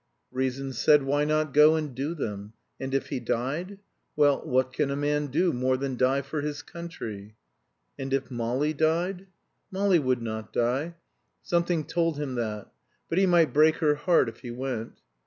Reason 0.31 0.73
said: 0.73 1.03
Why 1.03 1.25
not 1.25 1.53
go 1.53 1.75
and 1.75 1.93
do 1.93 2.15
them? 2.15 2.53
And 2.79 2.91
if 2.95 3.09
he 3.09 3.19
died! 3.19 3.77
Well, 4.15 4.41
what 4.43 4.73
can 4.73 4.89
a 4.89 4.95
man 4.95 5.27
do 5.27 5.53
more 5.53 5.77
than 5.77 5.95
die 5.95 6.23
for 6.23 6.41
his 6.41 6.63
country? 6.63 7.35
And 7.99 8.11
if 8.11 8.31
Molly 8.31 8.73
died? 8.73 9.27
Molly 9.69 9.99
would 9.99 10.23
not 10.23 10.51
die. 10.51 10.95
Something 11.43 11.85
told 11.85 12.17
him 12.17 12.33
that. 12.33 12.71
But 13.09 13.19
he 13.19 13.27
might 13.27 13.53
break 13.53 13.75
her 13.75 13.93
heart 13.93 14.27
if 14.27 14.39
he 14.39 14.49
went. 14.49 15.01